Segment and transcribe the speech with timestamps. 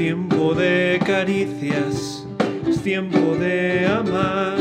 [0.00, 2.26] tiempo de caricias,
[2.66, 4.56] es tiempo de amar,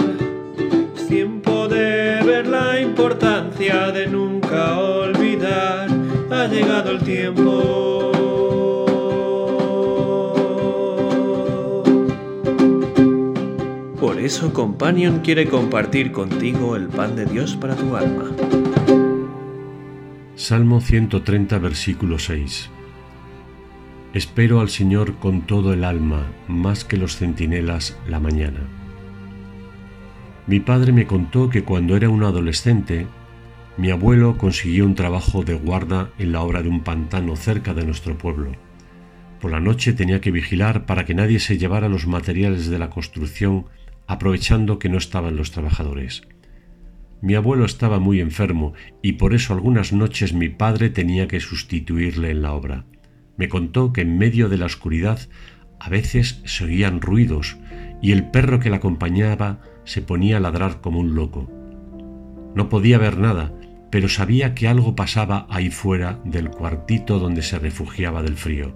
[0.98, 5.88] es tiempo de ver la importancia de nunca olvidar.
[6.30, 8.12] Ha llegado el tiempo.
[13.98, 18.26] Por eso Companion quiere compartir contigo el pan de Dios para tu alma.
[20.36, 22.72] Salmo 130, versículo 6.
[24.14, 28.62] Espero al Señor con todo el alma, más que los centinelas la mañana.
[30.48, 33.06] Mi padre me contó que cuando era un adolescente,
[33.78, 37.86] mi abuelo consiguió un trabajo de guarda en la obra de un pantano cerca de
[37.86, 38.54] nuestro pueblo.
[39.40, 42.90] Por la noche tenía que vigilar para que nadie se llevara los materiales de la
[42.90, 43.68] construcción
[44.08, 46.24] aprovechando que no estaban los trabajadores.
[47.22, 52.32] Mi abuelo estaba muy enfermo y por eso algunas noches mi padre tenía que sustituirle
[52.32, 52.86] en la obra.
[53.40, 55.18] Me contó que en medio de la oscuridad
[55.80, 57.56] a veces se oían ruidos
[58.02, 61.50] y el perro que la acompañaba se ponía a ladrar como un loco.
[62.54, 63.54] No podía ver nada,
[63.92, 68.76] pero sabía que algo pasaba ahí fuera del cuartito donde se refugiaba del frío.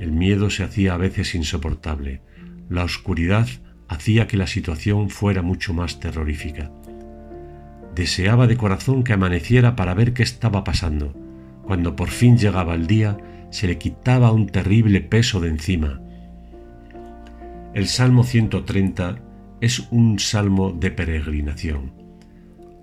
[0.00, 2.22] El miedo se hacía a veces insoportable.
[2.70, 3.46] La oscuridad
[3.86, 6.72] hacía que la situación fuera mucho más terrorífica.
[7.94, 11.25] Deseaba de corazón que amaneciera para ver qué estaba pasando
[11.66, 13.18] cuando por fin llegaba el día,
[13.50, 16.00] se le quitaba un terrible peso de encima.
[17.74, 19.18] El Salmo 130
[19.60, 21.92] es un salmo de peregrinación.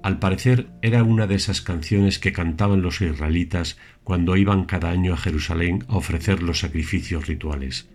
[0.03, 5.13] Al parecer era una de esas canciones que cantaban los israelitas cuando iban cada año
[5.13, 7.89] a Jerusalén a ofrecer los sacrificios rituales.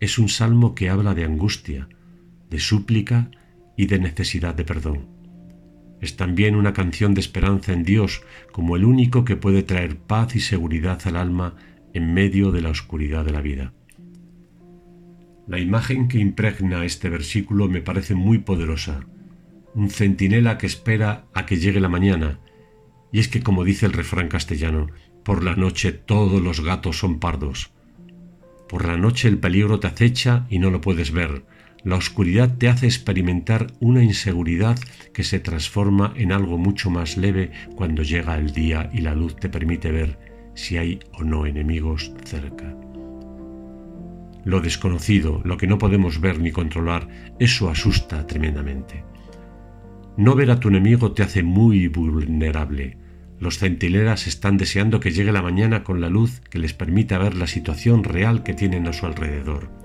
[0.00, 1.88] Es un salmo que habla de angustia,
[2.50, 3.30] de súplica
[3.76, 5.19] y de necesidad de perdón.
[6.00, 10.34] Es también una canción de esperanza en Dios como el único que puede traer paz
[10.34, 11.56] y seguridad al alma
[11.92, 13.72] en medio de la oscuridad de la vida.
[15.46, 19.06] La imagen que impregna este versículo me parece muy poderosa.
[19.74, 22.38] Un centinela que espera a que llegue la mañana.
[23.12, 24.86] Y es que, como dice el refrán castellano,
[25.24, 27.72] por la noche todos los gatos son pardos.
[28.68, 31.44] Por la noche el peligro te acecha y no lo puedes ver,
[31.82, 34.78] la oscuridad te hace experimentar una inseguridad
[35.14, 39.36] que se transforma en algo mucho más leve cuando llega el día y la luz
[39.36, 40.18] te permite ver
[40.54, 42.76] si hay o no enemigos cerca.
[44.44, 47.08] Lo desconocido, lo que no podemos ver ni controlar,
[47.38, 49.04] eso asusta tremendamente.
[50.16, 52.98] No ver a tu enemigo te hace muy vulnerable.
[53.38, 57.34] Los centileras están deseando que llegue la mañana con la luz que les permita ver
[57.36, 59.80] la situación real que tienen a su alrededor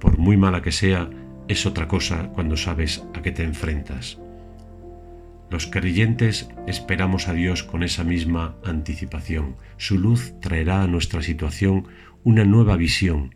[0.00, 1.08] por muy mala que sea,
[1.48, 4.18] es otra cosa cuando sabes a qué te enfrentas.
[5.50, 9.56] Los creyentes esperamos a Dios con esa misma anticipación.
[9.78, 11.88] Su luz traerá a nuestra situación
[12.22, 13.34] una nueva visión.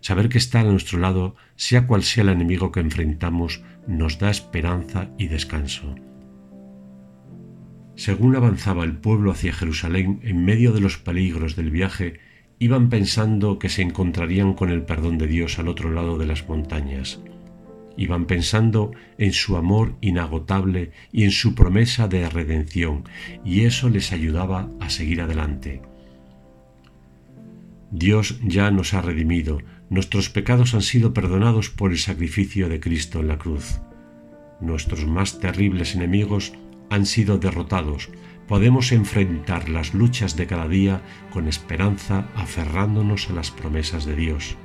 [0.00, 4.30] Saber que está a nuestro lado, sea cual sea el enemigo que enfrentamos, nos da
[4.30, 5.94] esperanza y descanso.
[7.96, 12.18] Según avanzaba el pueblo hacia Jerusalén en medio de los peligros del viaje,
[12.62, 16.48] iban pensando que se encontrarían con el perdón de Dios al otro lado de las
[16.48, 17.18] montañas.
[17.96, 23.02] Iban pensando en su amor inagotable y en su promesa de redención,
[23.44, 25.82] y eso les ayudaba a seguir adelante.
[27.90, 29.58] Dios ya nos ha redimido,
[29.90, 33.80] nuestros pecados han sido perdonados por el sacrificio de Cristo en la cruz.
[34.60, 36.52] Nuestros más terribles enemigos
[36.92, 38.10] han sido derrotados,
[38.46, 44.56] podemos enfrentar las luchas de cada día con esperanza aferrándonos a las promesas de Dios.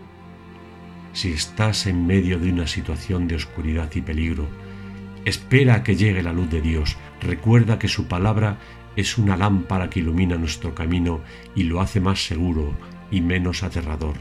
[1.14, 4.46] Si estás en medio de una situación de oscuridad y peligro,
[5.24, 6.98] espera a que llegue la luz de Dios.
[7.22, 8.58] Recuerda que su palabra
[8.98, 11.22] es una lámpara que ilumina nuestro camino
[11.56, 12.74] y lo hace más seguro
[13.10, 14.18] y menos aterrador.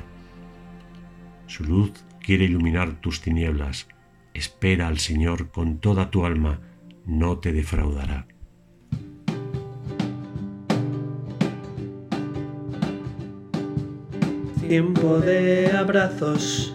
[1.49, 3.89] Su luz quiere iluminar tus tinieblas.
[4.33, 6.61] Espera al Señor con toda tu alma,
[7.07, 8.27] no te defraudará.
[14.61, 16.75] Tiempo de abrazos,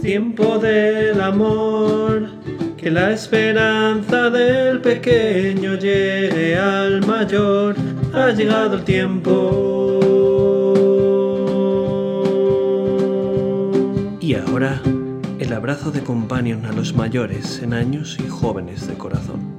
[0.00, 2.30] tiempo del amor,
[2.78, 7.76] que la esperanza del pequeño llegue al mayor,
[8.14, 9.98] ha llegado el tiempo.
[14.20, 14.80] Y ahora,
[15.38, 19.57] el abrazo de companion a los mayores en años y jóvenes de corazón.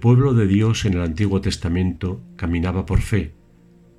[0.00, 3.34] Pueblo de Dios en el Antiguo Testamento caminaba por fe,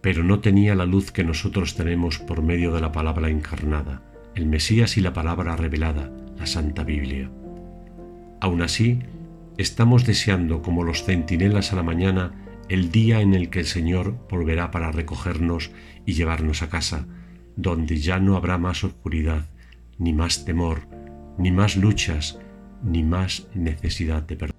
[0.02, 4.02] pero no tenía la luz que nosotros tenemos por medio de la palabra encarnada,
[4.36, 7.30] el Mesías y la palabra revelada, la Santa Biblia.
[8.40, 9.00] Aún así,
[9.58, 14.16] estamos deseando, como los centinelas a la mañana, el día en el que el Señor
[14.30, 15.72] volverá para recogernos
[16.06, 17.08] y llevarnos a casa,
[17.56, 19.50] donde ya no habrá más oscuridad,
[19.98, 20.88] ni más temor,
[21.38, 22.40] ni más luchas,
[22.84, 24.59] ni más necesidad de perdón.